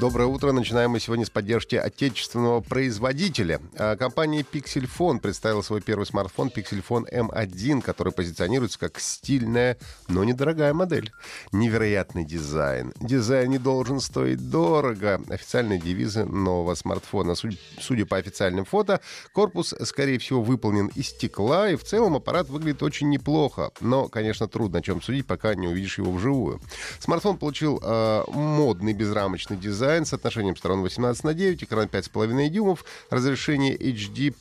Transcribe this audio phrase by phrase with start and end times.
[0.00, 0.52] Доброе утро.
[0.52, 3.60] Начинаем мы сегодня с поддержки отечественного производителя.
[3.76, 9.76] А, компания Pixel Phone представила свой первый смартфон Pixel Phone M1, который позиционируется как стильная,
[10.08, 11.12] но недорогая модель.
[11.52, 12.94] Невероятный дизайн.
[12.98, 15.20] Дизайн не должен стоить дорого.
[15.28, 17.34] Официальные девизы нового смартфона.
[17.34, 19.02] Судя по официальным фото,
[19.34, 23.70] корпус, скорее всего, выполнен из стекла, и в целом аппарат выглядит очень неплохо.
[23.82, 26.58] Но, конечно, трудно о чем судить, пока не увидишь его вживую.
[27.00, 32.48] Смартфон получил э, модный безрамочный дизайн, дизайн с отношением сторон 18 на 9, экран 5,5
[32.48, 34.32] дюймов, разрешение HD+,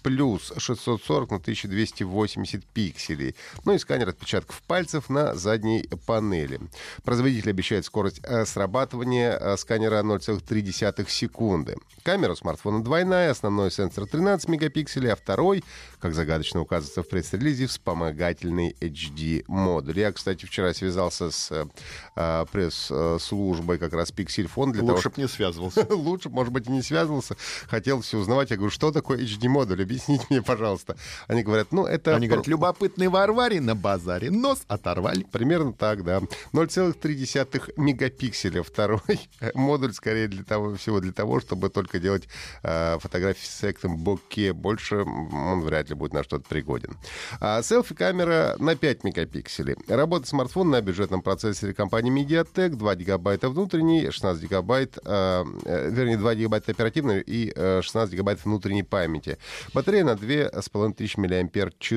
[0.60, 3.36] 640 на 1280 пикселей,
[3.66, 6.60] ну и сканер отпечатков пальцев на задней панели.
[7.04, 11.78] Производитель обещает скорость э, срабатывания э, сканера 0,3 секунды.
[12.04, 15.64] Камера смартфона двойная, основной сенсор 13 мегапикселей, а второй,
[16.00, 20.00] как загадочно указывается в пресс-релизе, вспомогательный HD-модуль.
[20.00, 21.68] Я, кстати, вчера связался с
[22.16, 25.88] э, пресс-службой как раз Pixel Phone для Лучше того, связывался.
[25.94, 27.36] Лучше, может быть, и не связывался.
[27.68, 28.52] Хотел все узнавать.
[28.52, 29.82] Я говорю, что такое HD-модуль?
[29.84, 30.98] Объясните мне, пожалуйста.
[31.28, 32.16] Они говорят, ну, это...
[32.16, 35.24] Они говорят, любопытный Варваре на базаре нос оторвали.
[35.24, 36.22] Примерно так, да.
[36.54, 38.64] 0,3 мегапикселя.
[38.64, 42.28] Второй модуль, скорее, для того, всего для того, чтобы только делать
[42.64, 44.54] э, фотографии с эффектом боке.
[44.54, 46.98] Больше он вряд ли будет на что-то пригоден.
[47.40, 49.76] А селфи-камера на 5 мегапикселей.
[49.88, 52.76] Работа смартфона на бюджетном процессоре компании MediaTek.
[52.76, 55.29] 2 гигабайта внутренний, 16 гигабайт Э,
[55.66, 59.38] вернее, 2 гигабайта оперативной и 16 э, гигабайт внутренней памяти.
[59.74, 61.90] Батарея на 2500 мАч.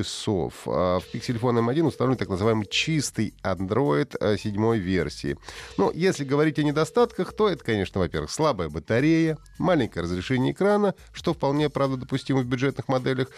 [0.65, 5.37] В Pixel Phone M1 установлен так называемый чистый Android 7 э, версии.
[5.77, 11.33] Ну, если говорить о недостатках, то это, конечно, во-первых, слабая батарея, маленькое разрешение экрана, что
[11.33, 13.29] вполне, правда, допустимо в бюджетных моделях.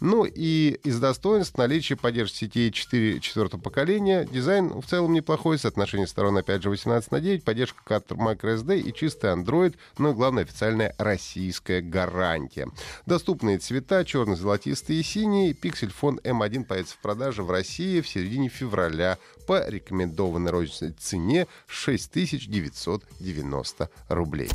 [0.00, 4.24] Ну и из достоинств наличие поддержки сетей 4 четвертого поколения.
[4.24, 8.92] Дизайн в целом неплохой, соотношение сторон, опять же, 18 на 9, поддержка карт microSD И
[8.92, 12.68] чистый Android, ну и главное официальная российская гарантия.
[13.06, 15.52] Доступные цвета черный, золотистый и синий.
[15.52, 23.90] Phone M1 появится в продаже в России в середине февраля по рекомендованной розничной цене 6990
[24.08, 24.50] рублей.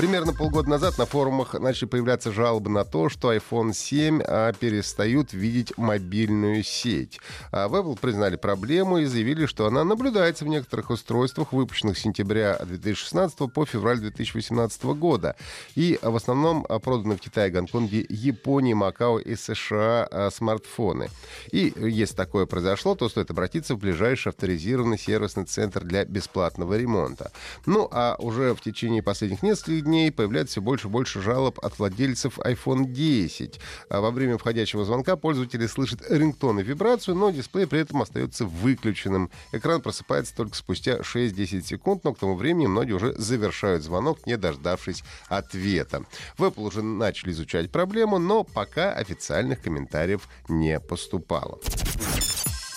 [0.00, 5.34] Примерно полгода назад на форумах начали появляться жалобы на то, что iPhone 7 а, перестают
[5.34, 7.20] видеть мобильную сеть.
[7.52, 12.00] А в Apple признали проблему и заявили, что она наблюдается в некоторых устройствах, выпущенных с
[12.00, 15.36] сентября 2016 по февраль 2018 года.
[15.74, 21.10] И в основном а, проданы в Китае, Гонконге, Японии, Макао и США а, смартфоны.
[21.52, 27.32] И если такое произошло, то стоит обратиться в ближайший авторизированный сервисный центр для бесплатного ремонта.
[27.66, 31.78] Ну, а уже в течение последних нескольких дней появляется все больше и больше жалоб от
[31.78, 33.60] владельцев iPhone 10.
[33.88, 38.44] А во время входящего звонка пользователи слышат рингтон и вибрацию, но дисплей при этом остается
[38.44, 39.30] выключенным.
[39.52, 44.36] Экран просыпается только спустя 6-10 секунд, но к тому времени многие уже завершают звонок, не
[44.36, 46.04] дождавшись ответа.
[46.36, 51.58] В Apple уже начали изучать проблему, но пока официальных комментариев не поступало.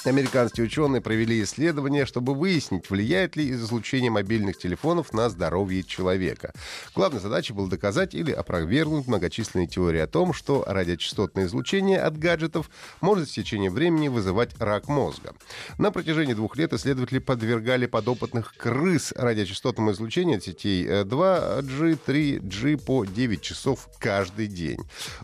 [0.06, 6.54] Американские ученые провели исследование, чтобы выяснить, влияет ли излучение мобильных телефонов на здоровье человека.
[6.94, 12.70] Главной задачей было доказать или опровергнуть многочисленные теории о том, что радиочастотное излучение от гаджетов
[13.00, 15.34] может в течение времени вызывать рак мозга.
[15.78, 23.06] На протяжении двух лет исследователи подвергали подопытных крыс радиочастотному излучению от сетей 2G, 3G по
[23.06, 24.80] 9 часов каждый день.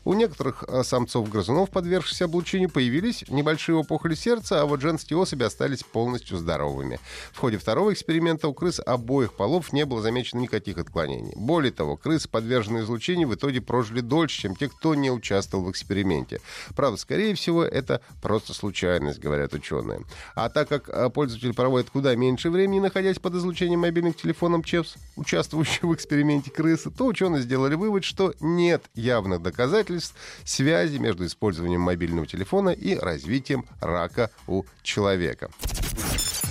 [0.05, 5.83] У некоторых э, самцов-грызунов, подвергшихся облучению, появились небольшие опухоли сердца, а вот женские особи остались
[5.83, 6.99] полностью здоровыми.
[7.33, 11.33] В ходе второго эксперимента у крыс обоих полов не было замечено никаких отклонений.
[11.35, 15.71] Более того, крысы, подверженные излучению, в итоге прожили дольше, чем те, кто не участвовал в
[15.71, 16.41] эксперименте.
[16.75, 20.05] Правда, скорее всего, это просто случайность, говорят ученые.
[20.35, 24.95] А так как а, пользователь проводит куда меньше времени, находясь под излучением мобильных телефонов ЧЕПС,
[25.15, 30.15] участвующих в эксперименте крысы, то ученые сделали вывод, что нет явных доказательств
[30.45, 35.49] связи между использованием мобильного телефона и развитием рака у человека.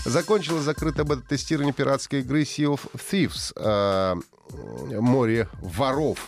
[0.08, 3.52] Закончилось закрытое бета-тестирование пиратской игры Sea of Thieves.
[3.56, 4.14] Э,
[5.00, 6.18] море воров.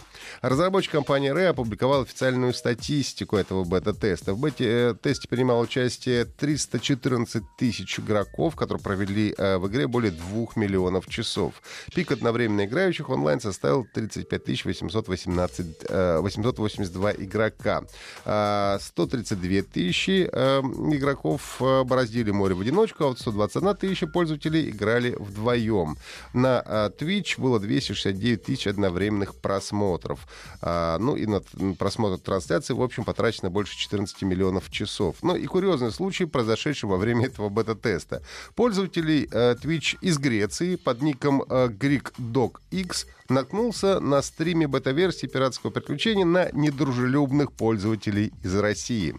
[0.42, 4.32] Разработчик компании Ray опубликовал официальную статистику этого бета-теста.
[4.32, 11.06] В бете-тесте принимало участие 314 тысяч игроков, которые провели э, в игре более 2 миллионов
[11.08, 11.54] часов.
[11.94, 15.90] Пик одновременно играющих онлайн составил 35 818,
[16.20, 17.82] 882 игрока.
[18.24, 25.16] 132 э, тысячи э, игроков бороздили море в одиночку, а вот 121 тысяча пользователей играли
[25.18, 25.96] вдвоем.
[26.32, 30.26] На Twitch было 269 тысяч одновременных просмотров.
[30.60, 31.40] А, ну и на
[31.78, 35.16] просмотр трансляции, в общем, потрачено больше 14 миллионов часов.
[35.22, 38.22] Ну и курьезный случай, произошедший во время этого бета-теста.
[38.54, 46.24] Пользователь э, Twitch из Греции под ником э, GreekDogX наткнулся на стриме бета-версии пиратского приключения
[46.24, 49.14] на недружелюбных пользователей из России.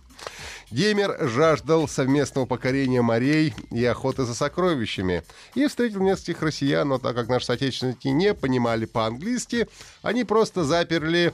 [0.71, 5.23] Геймер жаждал совместного покорения морей и охоты за сокровищами.
[5.53, 9.67] И встретил нескольких россиян, но так как наши соотечественники не понимали по-английски,
[10.01, 11.33] они просто заперли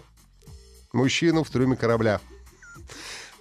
[0.91, 2.19] мужчину в трюме корабля.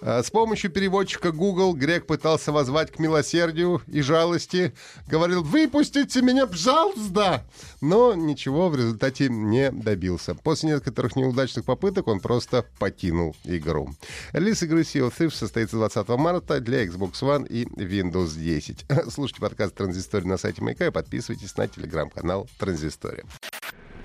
[0.01, 4.73] А, с помощью переводчика Google Грек пытался возвать к милосердию и жалости.
[5.07, 7.45] Говорил, выпустите меня, пожалуйста!
[7.81, 10.35] Но ничего в результате не добился.
[10.35, 13.89] После некоторых неудачных попыток он просто покинул игру.
[14.33, 18.85] Релиз игры Sea of Thieves состоится 20 марта для Xbox One и Windows 10.
[19.11, 23.25] Слушайте подкаст Транзистория на сайте Маяка и подписывайтесь на телеграм-канал Транзистория.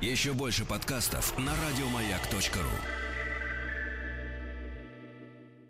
[0.00, 3.12] Еще больше подкастов на радиомаяк.ру